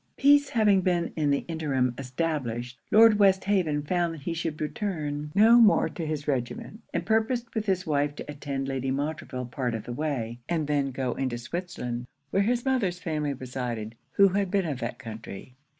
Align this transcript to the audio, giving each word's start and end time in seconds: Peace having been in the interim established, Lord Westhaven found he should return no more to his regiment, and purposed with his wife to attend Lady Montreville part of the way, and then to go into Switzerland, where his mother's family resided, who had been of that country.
Peace 0.17 0.49
having 0.49 0.81
been 0.81 1.13
in 1.15 1.29
the 1.29 1.45
interim 1.47 1.93
established, 1.95 2.79
Lord 2.89 3.19
Westhaven 3.19 3.83
found 3.83 4.17
he 4.17 4.33
should 4.33 4.59
return 4.59 5.31
no 5.35 5.59
more 5.61 5.89
to 5.89 6.07
his 6.07 6.27
regiment, 6.27 6.81
and 6.91 7.05
purposed 7.05 7.53
with 7.53 7.67
his 7.67 7.85
wife 7.85 8.15
to 8.15 8.25
attend 8.27 8.67
Lady 8.67 8.89
Montreville 8.89 9.45
part 9.45 9.75
of 9.75 9.83
the 9.83 9.93
way, 9.93 10.39
and 10.49 10.65
then 10.65 10.85
to 10.85 10.91
go 10.91 11.11
into 11.13 11.37
Switzerland, 11.37 12.07
where 12.31 12.41
his 12.41 12.65
mother's 12.65 12.97
family 12.97 13.33
resided, 13.35 13.93
who 14.13 14.29
had 14.29 14.49
been 14.49 14.65
of 14.65 14.79
that 14.79 14.97
country. 14.97 15.53